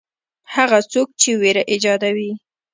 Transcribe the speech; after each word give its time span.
هغه 0.53 0.79
څوک 0.91 1.07
چې 1.21 1.29
وېره 1.41 1.63
ایجادوي. 1.71 2.31